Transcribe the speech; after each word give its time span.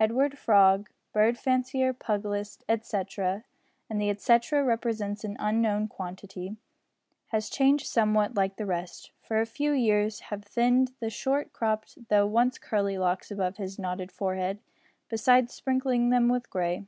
Edward 0.00 0.36
Frog, 0.36 0.90
bird 1.12 1.38
fancier, 1.38 1.92
pugilist, 1.94 2.64
etcetera, 2.68 3.44
(and 3.88 4.00
the 4.00 4.10
etcetera 4.10 4.64
represents 4.64 5.22
an 5.22 5.36
unknown 5.38 5.86
quantity), 5.86 6.56
has 7.28 7.48
changed 7.48 7.86
somewhat 7.86 8.34
like 8.34 8.56
the 8.56 8.66
rest, 8.66 9.12
for 9.22 9.40
a 9.40 9.46
few 9.46 9.70
years 9.70 10.18
have 10.22 10.42
thinned 10.42 10.90
the 10.98 11.08
short 11.08 11.52
cropped 11.52 12.08
though 12.08 12.26
once 12.26 12.58
curly 12.58 12.98
locks 12.98 13.30
above 13.30 13.58
his 13.58 13.78
knotted 13.78 14.10
forehead, 14.10 14.58
besides 15.08 15.54
sprinkling 15.54 16.10
them 16.10 16.28
with 16.28 16.50
grey. 16.50 16.84